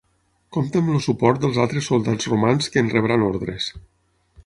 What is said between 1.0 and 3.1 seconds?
suport dels altres soldats romans que en